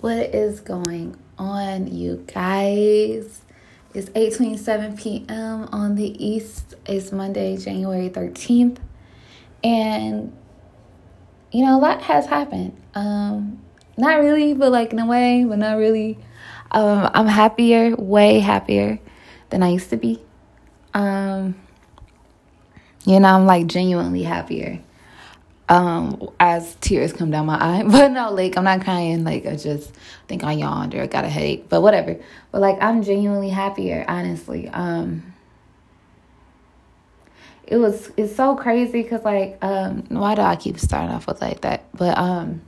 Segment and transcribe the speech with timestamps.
[0.00, 3.40] What is going on, you guys?
[3.94, 5.70] It's 8:27 p.m.
[5.72, 6.74] on the East.
[6.84, 8.76] It's Monday, January 13th.
[9.64, 10.36] And
[11.50, 12.76] you know, a lot has happened.
[12.94, 13.62] Um
[13.96, 16.18] not really, but like in a way, but not really.
[16.72, 19.00] Um I'm happier, way happier
[19.48, 20.20] than I used to be.
[20.92, 21.54] Um
[23.06, 24.82] you know, I'm like genuinely happier
[25.68, 29.56] um as tears come down my eye but no like i'm not crying like i
[29.56, 29.92] just
[30.28, 32.16] think i yawned or I got a headache but whatever.
[32.52, 34.68] But like i'm genuinely happier honestly.
[34.68, 35.34] Um
[37.66, 41.40] it was it's so crazy because like um why do i keep starting off with
[41.40, 41.84] like that?
[41.92, 42.62] But um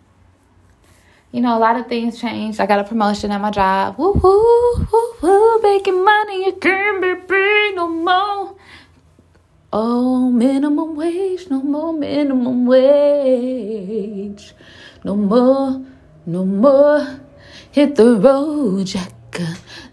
[1.30, 2.58] you know a lot of things changed.
[2.60, 3.98] I got a promotion at my job.
[3.98, 8.56] Woo woo woo woo making money you can't be free no more
[9.70, 14.54] Oh, minimum wage, no more minimum wage.
[15.04, 15.84] No more,
[16.24, 17.20] no more.
[17.70, 19.12] Hit the road, Jack.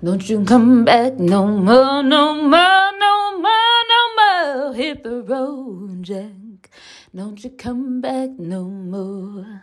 [0.02, 4.74] Don't you come back no more, no more, no more, no more.
[4.74, 6.70] Hit the road, Jack.
[7.14, 9.62] Don't you come back no more.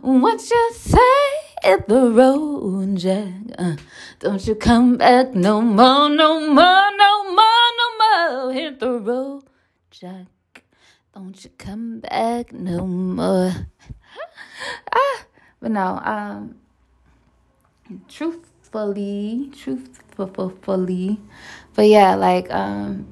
[0.00, 0.98] What you say?
[1.62, 3.32] Hit the road, Jack.
[3.56, 3.76] Uh,
[4.18, 7.45] don't you come back no more, no more, no more,
[7.98, 8.52] more.
[8.52, 9.44] Hit the road,
[9.90, 10.26] Jack.
[11.14, 13.52] Don't you come back no more.
[14.92, 15.24] ah,
[15.60, 16.56] but no, um,
[18.08, 21.20] truthfully, truthfully,
[21.74, 23.06] but yeah, like, um,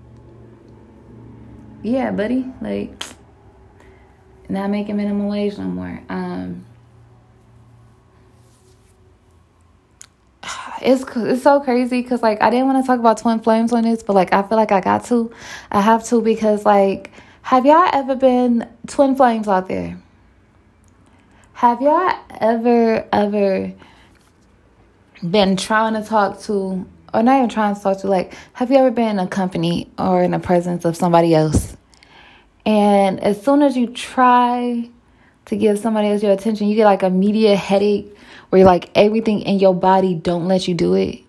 [1.83, 3.03] yeah, buddy, like,
[4.49, 6.03] not making minimum wage no more.
[6.09, 6.67] Um,
[10.85, 13.85] it's it's so crazy because like I didn't want to talk about twin flames on
[13.85, 15.33] this, but like I feel like I got to,
[15.71, 17.11] I have to because like,
[17.43, 19.99] have y'all ever been twin flames out there?
[21.55, 23.73] Have y'all ever ever
[25.29, 28.77] been trying to talk to, or not even trying to talk to, like, have you
[28.77, 31.77] ever been in a company or in the presence of somebody else,
[32.67, 34.91] and as soon as you try
[35.47, 38.17] to give somebody else your attention, you get like immediate headache
[38.51, 41.21] where like everything in your body don't let you do it.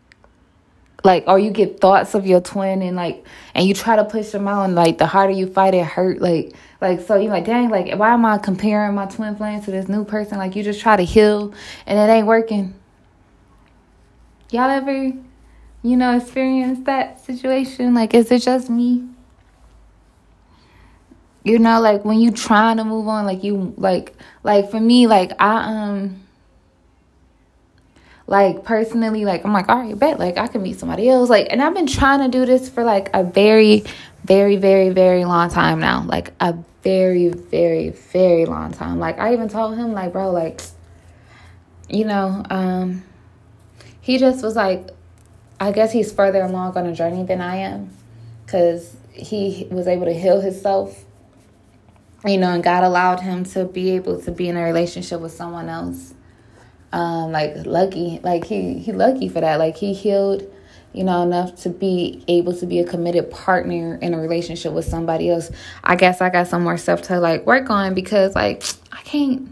[1.04, 4.30] Like or you get thoughts of your twin and like and you try to push
[4.32, 7.46] them out and like the harder you fight it hurt like like so you're like
[7.46, 10.40] dang like why am i comparing my twin flame to this new person?
[10.40, 11.54] Like you just try to heal
[11.86, 12.74] and it ain't working.
[14.50, 15.14] Y'all ever
[15.84, 17.94] you know experience that situation?
[17.94, 19.08] Like is it just me
[21.46, 24.14] you know like when you trying to move on like you like
[24.44, 26.20] like for me like i um
[28.28, 31.48] like personally like i'm like all right bet like i can meet somebody else like
[31.52, 33.84] and i've been trying to do this for like a very
[34.26, 36.54] very very very long time now like a
[36.84, 40.62] very very very long time like i even told him like bro like
[41.88, 43.04] you know um
[44.02, 44.90] he just was like
[45.60, 47.92] i guess he's further along on a journey than i am
[48.44, 51.05] because he was able to heal himself
[52.26, 55.32] you know and god allowed him to be able to be in a relationship with
[55.32, 56.16] someone else
[56.96, 59.60] um, like lucky, like he he lucky for that.
[59.60, 60.44] Like he healed,
[60.94, 64.86] you know, enough to be able to be a committed partner in a relationship with
[64.86, 65.52] somebody else.
[65.84, 69.50] I guess I got some more stuff to like work on because like I can't,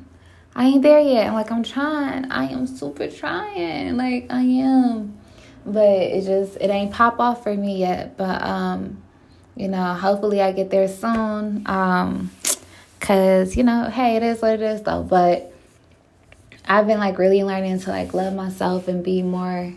[0.56, 1.34] I ain't there yet.
[1.34, 2.32] Like I'm trying.
[2.32, 3.98] I am super trying.
[3.98, 5.20] Like I am,
[5.66, 8.16] but it just it ain't pop off for me yet.
[8.16, 9.04] But um,
[9.58, 11.64] you know, hopefully I get there soon.
[11.66, 12.32] Um,
[13.04, 15.04] cause you know, hey, it is what it is though.
[15.04, 15.54] But
[16.66, 19.74] I've been like really learning to like love myself and be more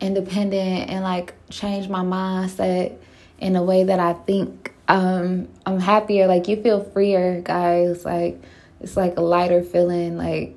[0.00, 2.96] independent and like change my mindset
[3.38, 6.26] in a way that I think um I'm happier.
[6.26, 8.04] Like you feel freer guys.
[8.04, 8.40] Like
[8.80, 10.16] it's like a lighter feeling.
[10.16, 10.56] Like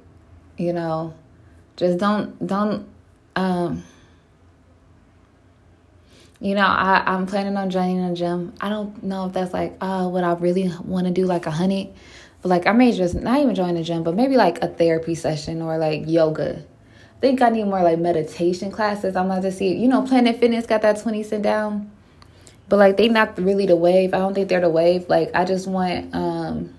[0.57, 1.13] you know
[1.75, 2.87] just don't don't
[3.35, 3.83] um
[6.39, 9.75] you know I, i'm planning on joining a gym i don't know if that's like
[9.81, 11.93] uh what i really want to do like a honey
[12.41, 15.15] but like I may just not even join a gym, but maybe like a therapy
[15.15, 16.59] session or like yoga.
[16.59, 19.15] I think I need more like meditation classes.
[19.15, 21.91] I'm about to see, you know, Planet Fitness got that 20 cent down.
[22.69, 24.13] But like they not really the wave.
[24.13, 25.09] I don't think they're the wave.
[25.09, 26.75] Like I just want um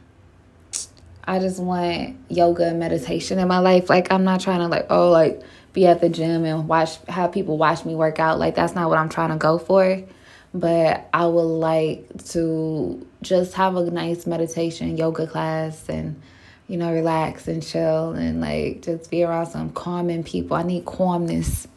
[1.25, 3.91] I just want yoga and meditation in my life.
[3.91, 5.43] Like I'm not trying to like, oh like
[5.73, 8.39] be at the gym and watch have people watch me work out.
[8.39, 10.05] Like that's not what I'm trying to go for
[10.53, 16.21] but I would like to just have a nice meditation yoga class and
[16.67, 20.57] you know relax and chill and like just be around some calming people.
[20.57, 21.69] I need calmness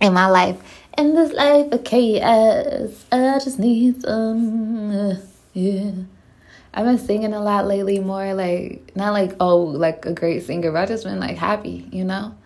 [0.00, 0.60] in my life.
[0.96, 5.16] In this life of chaos, I just need some uh,
[5.52, 5.90] yeah.
[6.76, 10.70] I've been singing a lot lately, more like not like oh like a great singer,
[10.70, 12.36] but I just been like happy, you know.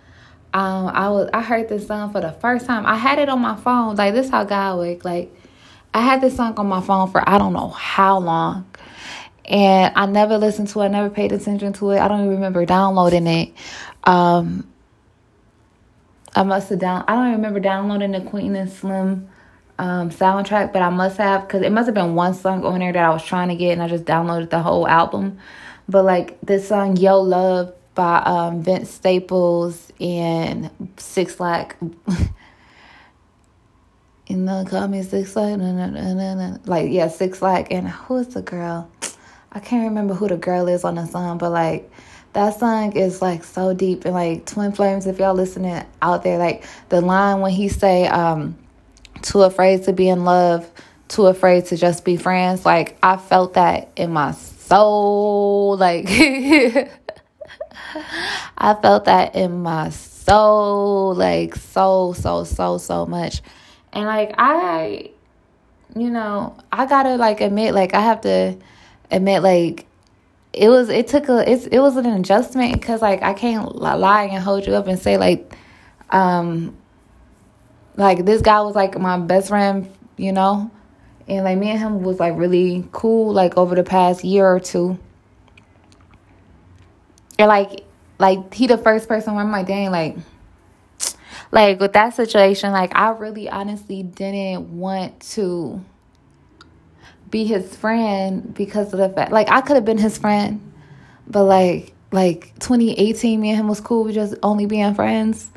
[0.55, 2.87] Um, I was I heard this song for the first time.
[2.87, 3.97] I had it on my phone.
[3.97, 5.05] Like this how God work.
[5.05, 5.35] Like
[5.93, 8.67] I had this song on my phone for I don't know how long.
[9.45, 11.99] And I never listened to it, I never paid attention to it.
[12.00, 13.53] I don't even remember downloading it.
[14.05, 14.69] Um
[16.35, 19.29] I must have down I don't remember downloading the Queen and Slim
[19.79, 22.93] um, soundtrack, but I must have because it must have been one song on there
[22.93, 25.39] that I was trying to get, and I just downloaded the whole album.
[25.89, 31.77] But like this song "Yo Love" by um, Vince Staples and Six Lack.
[34.29, 35.59] In the call me Six Lack,
[36.69, 38.89] like yeah, Six Lack, and who's the girl?
[39.53, 41.91] I can't remember who the girl is on the song, but like
[42.35, 45.09] that song is like so deep and like Twin Flames.
[45.09, 48.56] If y'all listening out there, like the line when he say, um,
[49.23, 50.71] too afraid to be in love,
[51.09, 52.65] too afraid to just be friends.
[52.65, 54.31] Like I felt that in my
[54.69, 55.77] soul.
[55.77, 56.06] Like
[58.59, 63.43] I felt that in my soul, like so, so, so, so much.
[63.93, 65.11] And like I
[65.97, 68.56] you know, I gotta like admit, like I have to
[69.11, 69.87] admit like
[70.53, 74.25] it was it took a it's it was an adjustment because like I can't lie
[74.25, 75.55] and hold you up and say like
[76.11, 76.77] um
[77.97, 80.71] like this guy was like my best friend, you know?
[81.27, 84.61] And like me and him was like really cool like over the past year or
[84.61, 84.99] two.
[87.39, 87.85] And like
[88.19, 90.17] like he the first person where I'm like, dang, like
[91.50, 95.82] like with that situation, like I really honestly didn't want to
[97.31, 100.73] be his friend because of the fact like I could have been his friend,
[101.26, 105.50] but like like 2018 me and him was cool with just only being friends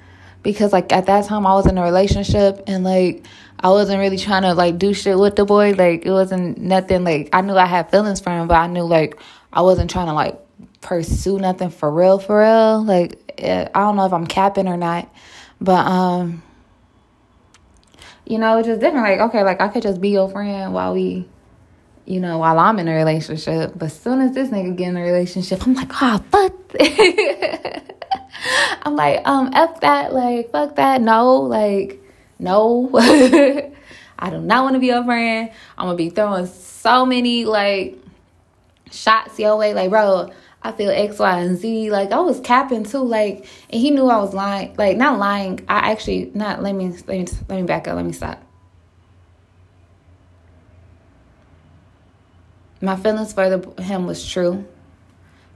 [0.44, 3.26] because like at that time I was in a relationship and like
[3.60, 5.74] I wasn't really trying to like do shit with the boy.
[5.74, 8.84] Like it wasn't nothing like I knew I had feelings for him, but I knew
[8.84, 9.20] like
[9.54, 10.40] I wasn't trying to like
[10.82, 12.84] pursue nothing for real for real.
[12.84, 15.14] Like eh, I don't know if I'm capping or not,
[15.60, 16.44] but um
[18.26, 19.04] you know, it's just different.
[19.04, 21.28] Like, okay, like I could just be your friend while we,
[22.06, 23.74] you know, while I'm in a relationship.
[23.76, 26.54] But as soon as this nigga get in a relationship, I'm like, oh, fuck.
[28.84, 32.02] I'm like, um, F that, like, fuck that, no, like,
[32.40, 32.90] no.
[34.18, 35.52] I do not want to be your friend.
[35.78, 37.98] I'm gonna be throwing so many like
[38.92, 40.30] shots your way, like, bro,
[40.64, 41.92] I feel X, Y, and Z.
[41.92, 44.76] Like I was capping too, like, and he knew I was lying.
[44.78, 45.60] Like, not lying.
[45.68, 46.62] I actually not.
[46.62, 47.96] Let me let me let me back up.
[47.96, 48.42] Let me stop.
[52.82, 54.66] My feelings for the him was true.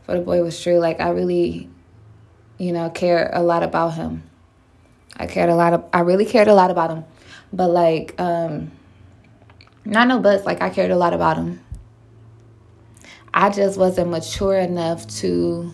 [0.04, 0.78] For the boy was true.
[0.78, 1.70] Like I really
[2.58, 4.24] you know, care a lot about him.
[5.18, 7.06] I cared a lot of, I really cared a lot about him.
[7.54, 8.72] But like, um,
[9.84, 11.62] not no buts, like I cared a lot about him.
[13.36, 15.74] I just wasn't mature enough to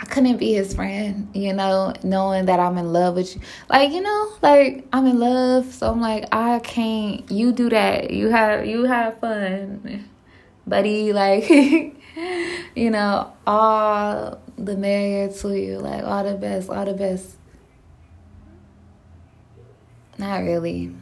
[0.00, 3.42] I couldn't be his friend, you know, knowing that I'm in love with you.
[3.68, 8.10] Like, you know, like I'm in love, so I'm like, I can't you do that.
[8.10, 10.08] You have you have fun,
[10.66, 11.48] buddy, like
[12.74, 15.78] you know, all the merrier to you.
[15.78, 17.36] Like all the best, all the best.
[20.16, 20.94] Not really.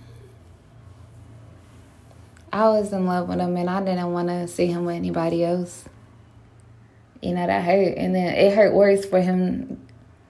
[2.52, 5.42] I was in love with him and I didn't want to see him with anybody
[5.42, 5.84] else.
[7.22, 7.96] You know, that hurt.
[7.96, 9.86] And then it hurt worse for him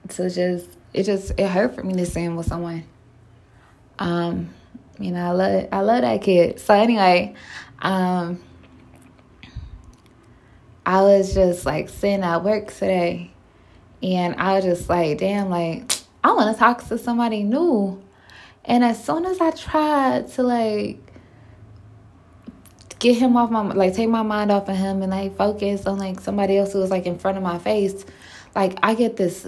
[0.09, 2.85] to just, it just, it hurt for me to see him with someone.
[3.99, 4.53] Um,
[4.99, 6.59] you know, I love, I love that kid.
[6.59, 7.35] So anyway,
[7.81, 8.41] um,
[10.85, 13.31] I was just like sitting at work today
[14.01, 15.91] and I was just like, damn, like,
[16.23, 18.01] I want to talk to somebody new.
[18.63, 21.12] And as soon as I tried to like
[23.03, 25.99] get him off my like take my mind off of him and like focus on
[25.99, 28.05] like somebody else who was like in front of my face,
[28.55, 29.45] like I get this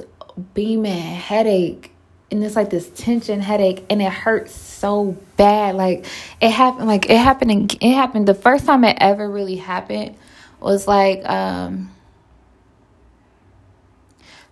[0.54, 1.94] beaming headache
[2.30, 5.76] and it's like this tension headache and it hurts so bad.
[5.76, 6.06] Like
[6.42, 10.18] it happened like it happened and it happened the first time it ever really happened
[10.60, 11.90] was like um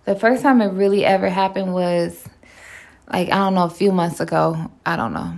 [0.06, 2.26] the first time it really ever happened was
[3.12, 4.70] like I don't know a few months ago.
[4.86, 5.34] I don't know.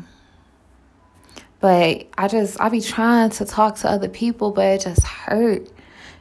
[1.61, 5.69] But I just I be trying to talk to other people, but it just hurt.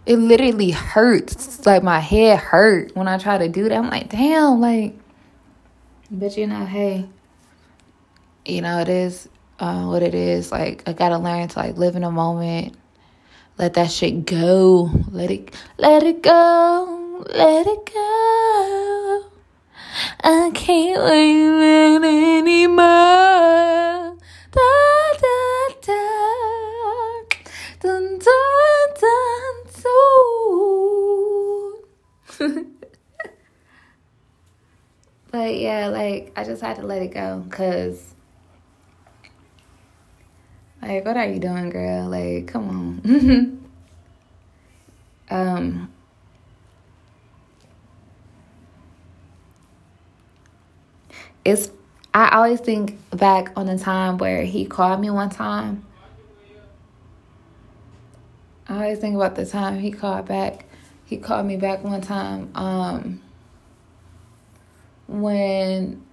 [0.06, 1.66] It literally hurts.
[1.66, 3.78] Like my head hurt when I try to do that.
[3.78, 4.96] I'm like, damn, like
[6.12, 7.08] but you know, hey,
[8.46, 9.28] you know, it is
[9.60, 10.52] uh, what it is.
[10.52, 12.76] Like I gotta learn to like live in a moment
[13.58, 14.92] let that shit go.
[15.12, 17.24] Let it let it go.
[17.30, 19.24] Let it go.
[20.24, 23.85] I can't wait anymore.
[36.16, 38.14] Like I just had to let it go because
[40.82, 42.10] like what are you doing, girl?
[42.10, 43.62] Like, come on.
[45.32, 45.92] um
[51.44, 51.72] it's
[52.14, 55.86] I always think back on the time where he called me one time.
[58.68, 60.66] I always think about the time he called back.
[61.06, 62.52] He called me back one time.
[62.56, 63.22] Um
[65.08, 66.05] when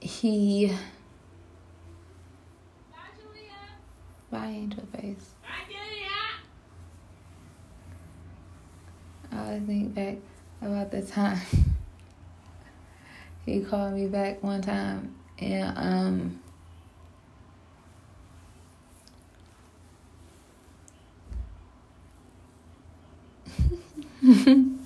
[0.00, 0.72] he
[4.30, 5.30] Bye, Angel Face.
[9.32, 10.16] I think back
[10.62, 11.40] about the time
[13.46, 16.38] he called me back one time and
[24.22, 24.76] um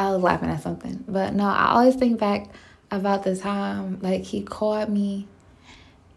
[0.00, 1.04] I was laughing at something.
[1.06, 2.46] But no, I always think back
[2.90, 5.28] about the time like he called me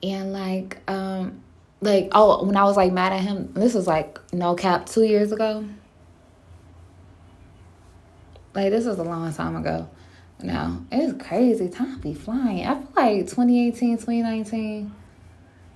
[0.02, 1.44] and like um
[1.82, 5.04] like oh when I was like mad at him, this was like no cap two
[5.04, 5.66] years ago.
[8.54, 9.90] Like this was a long time ago.
[10.42, 11.68] Now it's crazy.
[11.68, 12.66] Time be flying.
[12.66, 14.94] I feel like 2018, 2019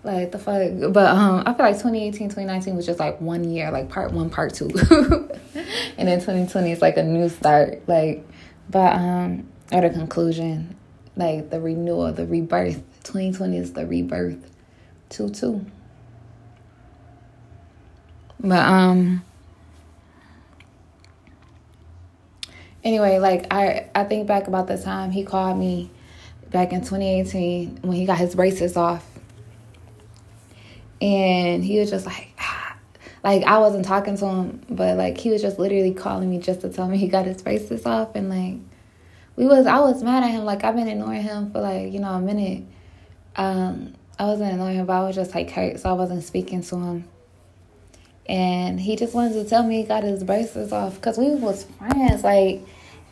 [0.03, 3.71] like the fuck but um i feel like 2018 2019 was just like one year
[3.71, 4.69] like part one part two
[5.97, 8.25] and then 2020 is like a new start like
[8.69, 10.75] but um or the conclusion
[11.15, 12.83] like the renewal the rebirth.
[13.03, 14.51] 2020 is the rebirth.
[15.09, 15.65] Two two.
[18.39, 19.23] But um
[22.83, 25.89] anyway like i i think back about the time he called me
[26.51, 29.05] back in 2018 when he got his braces off.
[31.01, 32.36] And he was just like.
[33.27, 36.61] Like I wasn't talking to him, but like he was just literally calling me just
[36.61, 38.61] to tell me he got his braces off and like
[39.35, 41.99] we was I was mad at him like I've been ignoring him for like you
[41.99, 42.63] know a minute.
[43.35, 46.61] Um, I wasn't ignoring him, but I was just like hurt, so I wasn't speaking
[46.61, 47.03] to him.
[48.29, 51.65] And he just wanted to tell me he got his braces off because we was
[51.77, 52.61] friends, like,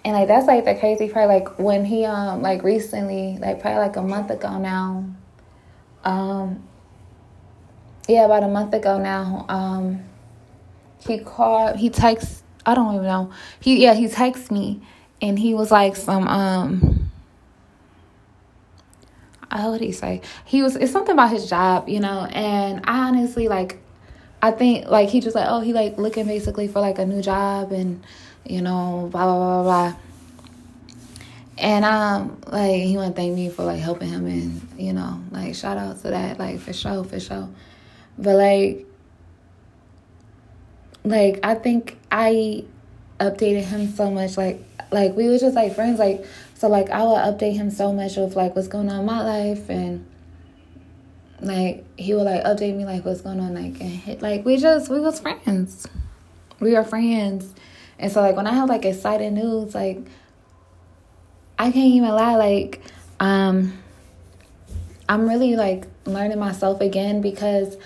[0.06, 1.28] and like that's like the crazy part.
[1.28, 5.06] Like when he um like recently, like probably like a month ago now,
[6.06, 6.64] um,
[8.08, 10.04] yeah, about a month ago now, um,
[11.06, 13.32] he called, he texts, I don't even know.
[13.60, 14.82] He, yeah, he texts me
[15.22, 17.12] and he was like some, um,
[19.50, 20.22] how would he say?
[20.46, 23.80] He was, it's something about his job, you know, and I honestly, like,
[24.42, 27.22] I think, like, he just like, oh, he, like, looking basically for, like, a new
[27.22, 28.04] job and,
[28.46, 30.00] you know, blah, blah, blah, blah, blah.
[31.58, 35.24] And um, like he want to thank me for like helping him, and you know,
[35.32, 37.48] like shout out to that, like for sure, for sure.
[38.18, 38.86] But like
[41.04, 42.66] like I think I
[43.20, 47.04] updated him so much like like we were just like friends like so like I
[47.04, 50.06] would update him so much of like what's going on in my life and
[51.42, 54.58] like he would like update me like what's going on like and hit, like we
[54.58, 55.88] just we was friends.
[56.60, 57.54] We were friends.
[58.00, 60.00] And so like when I have like exciting news like
[61.60, 62.82] I can't even lie like
[63.20, 63.78] um
[65.08, 67.78] I'm really like learning myself again because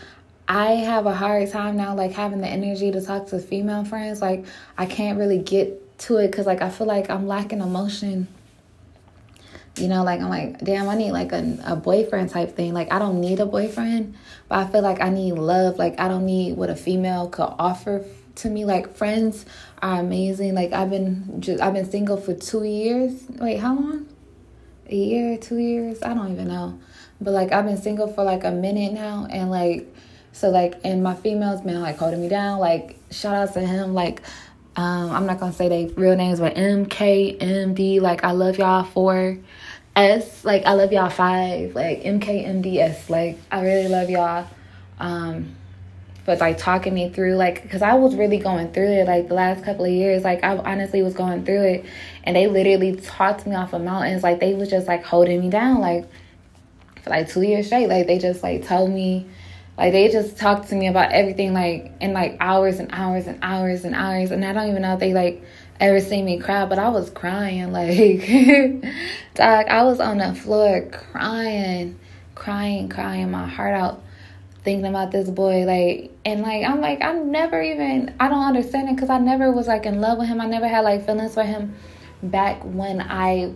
[0.49, 4.19] I have a hard time now, like having the energy to talk to female friends.
[4.19, 4.45] Like,
[4.79, 8.27] I can't really get to it because, like, I feel like I'm lacking emotion.
[9.77, 12.73] You know, like, I'm like, damn, I need like a, a boyfriend type thing.
[12.73, 14.15] Like, I don't need a boyfriend,
[14.47, 15.77] but I feel like I need love.
[15.77, 18.03] Like, I don't need what a female could offer
[18.37, 18.65] to me.
[18.65, 19.45] Like, friends
[19.83, 20.55] are amazing.
[20.55, 23.23] Like, I've been just, I've been single for two years.
[23.37, 24.07] Wait, how long?
[24.87, 26.01] A year, two years?
[26.01, 26.79] I don't even know.
[27.21, 29.87] But, like, I've been single for like a minute now, and like,
[30.31, 32.59] so like, and my females been like holding me down.
[32.59, 33.93] Like, shout out to him.
[33.93, 34.21] Like,
[34.75, 38.01] um, I'm not gonna say they real names, but MKMD.
[38.01, 39.37] Like, I love y'all for
[39.95, 40.45] S.
[40.45, 41.75] Like, I love y'all five.
[41.75, 43.09] Like MKMDS.
[43.09, 44.47] Like, I really love y'all.
[44.99, 45.55] Um,
[46.29, 49.33] but like talking me through like because i was really going through it like the
[49.33, 51.85] last couple of years like i honestly was going through it
[52.23, 55.49] and they literally talked me off of mountains like they was just like holding me
[55.49, 56.07] down like
[57.03, 59.25] for like two years straight like they just like told me
[59.79, 63.39] like they just talked to me about everything like in like hours and hours and
[63.41, 65.41] hours and hours and I don't even know if they like
[65.79, 68.27] ever see me cry, but I was crying like
[69.35, 71.97] dog, I was on the floor crying,
[72.35, 74.03] crying, crying my heart out
[74.65, 78.89] thinking about this boy like and like I'm like I never even I don't understand
[78.89, 80.41] it cuz I never was like in love with him.
[80.41, 81.75] I never had like feelings for him
[82.21, 83.53] back when I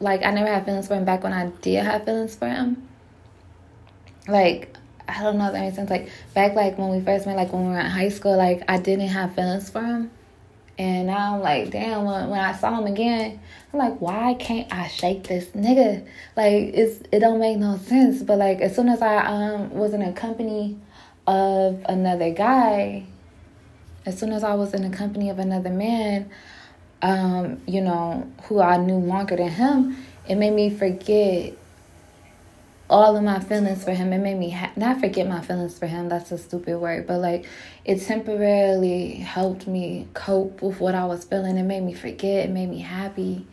[0.00, 2.88] like I never had feelings for him back when I did have feelings for him.
[4.26, 4.71] Like
[5.16, 5.90] I don't know if that makes sense.
[5.90, 8.62] Like back like when we first met, like when we were in high school, like
[8.68, 10.10] I didn't have feelings for him.
[10.78, 13.38] And now I'm like, damn, when, when I saw him again,
[13.72, 16.06] I'm like, why can't I shake this nigga?
[16.36, 18.22] Like it's it don't make no sense.
[18.22, 20.78] But like as soon as I um was in a company
[21.26, 23.04] of another guy,
[24.06, 26.30] as soon as I was in the company of another man,
[27.02, 29.96] um, you know, who I knew longer than him,
[30.28, 31.54] it made me forget
[32.92, 34.12] all of my feelings for him.
[34.12, 36.10] It made me ha- not forget my feelings for him.
[36.10, 37.46] That's a stupid word, but like
[37.84, 41.56] it temporarily helped me cope with what I was feeling.
[41.56, 42.44] It made me forget.
[42.44, 43.46] It made me happy.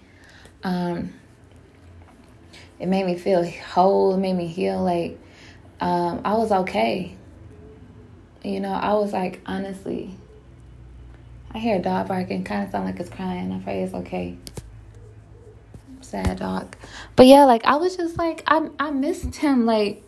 [0.64, 1.14] Um,
[2.80, 4.14] it made me feel whole.
[4.14, 4.84] It made me heal.
[4.84, 5.18] Like
[5.80, 7.16] um, I was okay.
[8.44, 10.16] You know, I was like honestly.
[11.52, 13.52] I hear a dog barking, kind of sound like it's crying.
[13.52, 14.38] I pray it's okay
[16.10, 16.76] sad dog.
[17.16, 19.66] But yeah, like I was just like I I missed him.
[19.66, 20.04] Like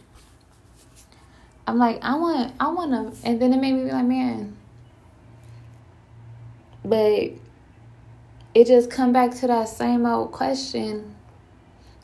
[1.67, 4.57] I'm like I want I want to, and then it made me be like man.
[6.83, 7.31] But
[8.53, 11.15] it just come back to that same old question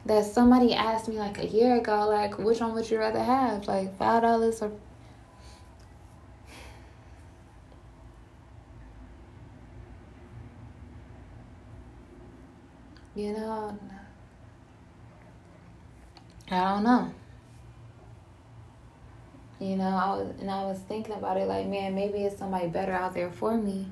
[0.05, 2.07] that somebody asked me like a year ago.
[2.07, 4.71] Like which one would you rather have, like five dollars or
[13.17, 13.79] You know,
[16.51, 17.11] I don't know.
[19.59, 22.67] You know, I was and I was thinking about it like, man, maybe it's somebody
[22.67, 23.87] better out there for me.